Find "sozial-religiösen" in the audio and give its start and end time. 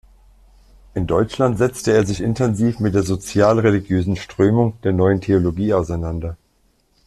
3.03-4.15